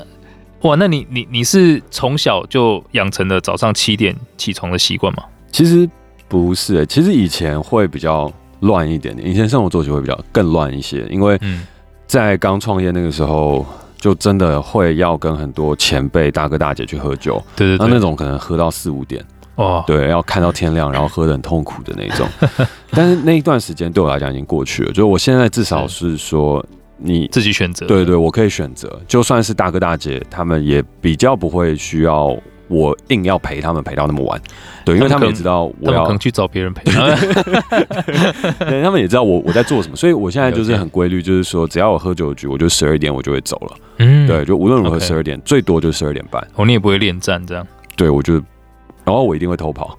[0.61, 5.24] 哇，那你你你是从小就养成了早上七点起床的习惯吗？
[5.51, 5.89] 其实
[6.28, 11.65] 不是、欸，其实以前会比较乱一点点，以前生活作息会比较更乱一些，因为嗯。
[12.07, 13.65] 在刚创业那个时候，
[13.97, 19.22] 就真的会要跟很多前辈大哥大姐去喝酒，对对对，那那种可能喝到四五点，
[19.57, 22.27] 哦，对，要看到天亮，然后喝的很痛苦的那种。
[22.91, 26.65] 但是那一段时间对我来讲已经过去了，就是我现在至少是说
[26.97, 32.35] 你自己选择，对对，我可以选择，就算是大哥大姐，他们也比较不会需要。
[32.69, 34.37] 我硬要陪他们陪到那么晚，
[34.83, 36.83] 对，因为他们也知道我要可能去找别人陪，
[38.59, 46.45] 对， 他们也知道我我在做什么，所以我现在就是很规律，就是说只要我喝酒局，我就十二点我就会走了，嗯，对，就无论如何十二点最多就十二点半。
[46.55, 47.65] 哦，你也不会恋战这样？
[47.95, 48.43] 对，我就，
[49.07, 49.97] 然后我一定会偷跑，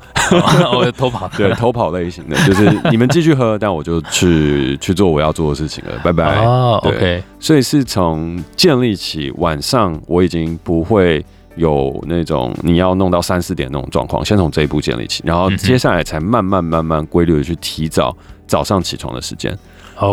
[0.74, 6.44] 我会偷跑， 对，偷跑类型的，就是你们继续喝，但我就去去做我要做的事情了，拜拜。
[6.44, 11.24] 哦，OK，所以是从建立起晚上我已经不会。
[11.56, 19.50] 有那种你要弄到三四点那种状况，先从这一步建立起，然后接下来才慢慢慢慢规律的去提早早上起床的时间，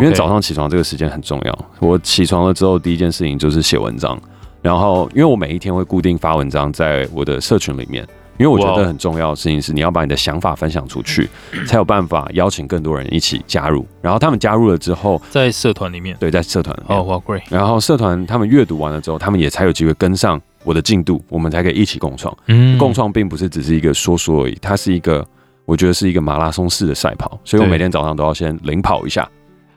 [0.00, 1.58] 为早上起床这个时间很重要。
[1.78, 4.20] 我起床了之后，第一件事情就是写文章，
[4.60, 8.04] 然后因为我每一天会固定发文章在我的社群里面，
[8.38, 11.28] 因为我觉得很重要的事情是你要把你的想法分享出去，
[11.66, 20.40] 才有办法邀请更多人一起加入，然后他们加入了之后，在社团里面，对，在社团哦，哇，great，然后社团他们阅读完了之后，他们也才有机会跟上。
[20.64, 22.36] 我的进度，我们才可以一起共创。
[22.46, 25.24] 嗯，共创并不是只是一个说说而已，它是一个，
[25.64, 27.38] 我觉得是一个马拉松式的赛跑。
[27.44, 29.28] 所以我每天早上都要先领跑一下，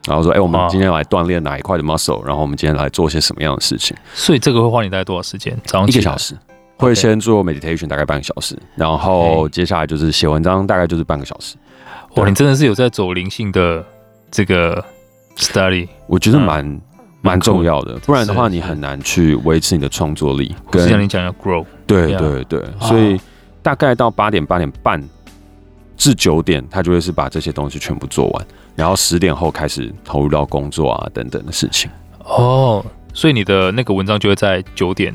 [0.08, 3.96] 然后说，哎、欸，我们今天来锻炼哪一块的 muscle，然后我们今天来做些什么样的事情。
[4.16, 5.56] 所以这个会花你大概多少时间？
[5.64, 6.36] 早上一个小时，
[6.80, 11.56] 会先做 meditation 大概半个小时，然后接下来就是写文章，大概就是半个小时。
[12.16, 13.86] 哇，你真的是有在走灵性的
[14.32, 14.84] 这个
[15.36, 16.66] study，我觉得蛮。
[16.66, 16.82] 嗯
[17.22, 20.56] 蛮重要的，不然的话你很难去维持你的创作力。
[20.72, 23.20] 跟像你讲要 grow，对对对，所以
[23.62, 25.04] 大概到八点八点半
[25.98, 31.92] 至九点，他就会是把这些东西全部做完，然后十点后开始投入到工作啊等等的事情。
[32.20, 35.14] 哦，所以你的那个文章就会在九点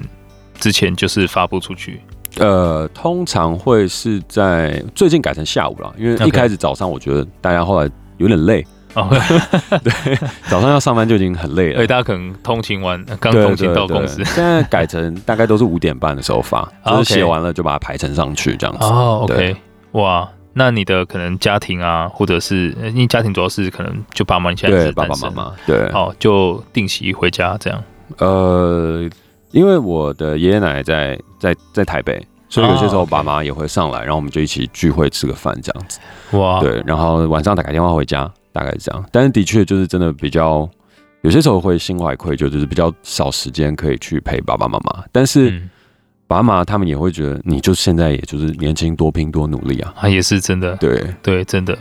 [0.65, 2.01] 之前就是发布出去。
[2.39, 8.67] 呃，通常会是在最近改成下午了，因为一开始早上我觉得大家后来有点累。
[8.95, 9.07] 哦，
[9.85, 10.17] 对，
[10.49, 11.75] 早上要上班就已经很累了。
[11.75, 18.87] 所以大家可能通勤完，刚通勤到公司，对对对，现在改成大概都是五点半的时候发， 就是写完了就把它排成上去这样子。
[18.87, 19.55] 哦，OK，
[19.93, 27.83] 哇，那你的可能家庭啊，或者是因为家庭主要是可能就爸妈，你现在是爸爸妈妈，对，哦，就定期回家这样。
[28.19, 29.09] 呃，
[29.55, 32.26] 因为我的爷爷奶奶在在在台北。
[32.46, 35.98] 所以有些时候，我爸妈也会上来，然后我们就一起聚会吃个饭这样子。
[36.36, 39.05] 哇，对，然后晚上打个电话回家，大概是这样。
[39.11, 40.68] 但是的确就是真的比较，
[41.22, 45.02] 有些时候会心怀愧疚，就是比较少时间可以去陪爸爸妈妈。
[45.11, 45.61] 但是
[46.28, 49.92] 爸妈他们也会觉得，你就现在也就是年轻，多拼多努力啊。
[49.96, 50.76] 啊，也是真的。
[50.76, 51.76] 对对，真的。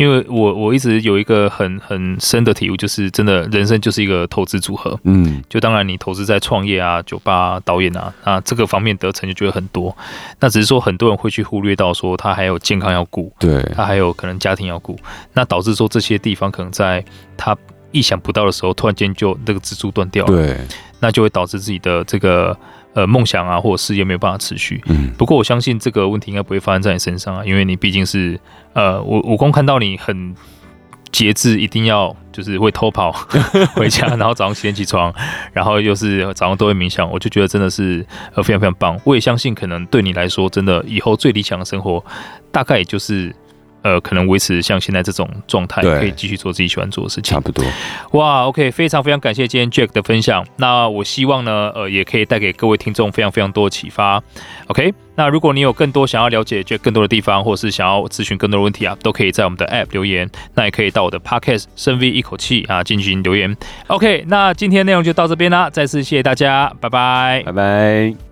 [0.00, 4.98] 因为我我一直有一个很很深的体悟，就是真的人生就是一个投资组合。
[5.04, 9.94] 嗯，就当然你投资在创业啊、酒吧啊、导演啊，那这个方面得成就觉得很多。
[10.38, 14.98] 那只是说很多人会去忽略到说他还有健康要顾，对，他还有可能家庭要顾，
[15.34, 17.04] 那导致说这些地方可能在
[17.36, 17.54] 他
[17.92, 20.34] 意想不到的时候，突然间就那个支柱断掉了。
[20.34, 20.58] 对，
[20.98, 22.56] 那就会导致自己的这个。
[22.92, 24.82] 呃，梦想啊，或者事业没有办法持续。
[24.86, 28.38] 嗯，不过我相信这个问题应该不会发生在你身上啊，因为你毕竟是
[28.72, 30.34] 呃，我我光看到你很
[31.12, 33.12] 节制，一定要就是会偷跑
[33.74, 35.14] 回家，然后早上七点起床，
[35.52, 38.98] 然后又是早上都会冥想，我就觉得真的是呃非常非常棒。
[39.04, 42.04] 我也相信，可能对你来说，真的以后最理想的生活，
[42.50, 43.34] 大概也就是。
[43.82, 47.34] 呃，可能维持像现在这种状态，可以继续做自己喜欢做的事情。
[47.34, 47.64] 差不多。
[48.12, 50.46] 哇，OK，非常非常感谢今天 Jack 的分享。
[50.56, 54.22] 那我希望呢，呃，也可以带给各位听众非常非常多的启发。
[54.66, 60.30] OK，那如果你有更多想要了解 Jack 更多的地方，或者是想要咨询更多的问题啊，都可以在我们的 App 留言。
[60.54, 63.56] 那也可以到我的 Podcast 深 V 一口气啊进行留言。
[63.86, 68.29] OK，那今天内容就到这边啦，再次谢谢大家，拜拜，拜拜。